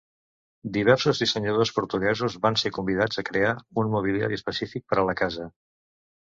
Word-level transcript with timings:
Diversos 0.77 1.21
dissenyadors 1.23 1.73
portuguesos 1.75 2.39
van 2.47 2.59
ser 2.63 2.73
convidats 2.79 3.21
a 3.21 3.27
crear 3.29 3.53
un 3.85 3.95
mobiliari 3.99 4.43
específic 4.43 4.89
per 4.91 5.01
a 5.03 5.09
la 5.13 5.19
casa. 5.25 5.51